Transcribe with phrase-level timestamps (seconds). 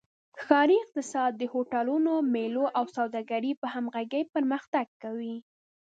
[0.43, 5.35] ښاري اقتصاد د هوټلونو، میلو او سوداګرۍ په همغږۍ پرمختګ کوي.